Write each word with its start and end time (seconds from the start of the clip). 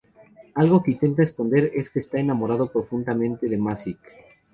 Algo 0.61 0.81
que 0.83 0.93
intenta 0.95 1.21
esconder 1.21 1.69
es 1.75 1.91
que 1.91 1.99
está 1.99 2.17
enamorado 2.17 2.71
profundamente 2.71 3.47
de 3.47 3.57
Masaki. 3.59 3.97